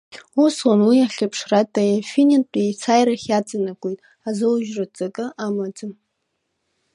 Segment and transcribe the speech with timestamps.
[0.43, 5.93] Усҟан уи ахьыԥшратә аинфиниттә еицааирахь иаҵанакуеит, азоужьратә ҵакы амаӡам.